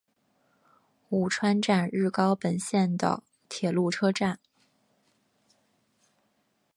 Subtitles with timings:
[1.09, 4.39] 鹉川站日高本线的铁路车站。